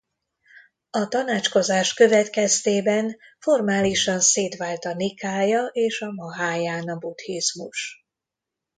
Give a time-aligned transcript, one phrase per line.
[0.89, 8.05] A tanácskozás következtében formálisan szétvált a nikája és a mahájána buddhizmus.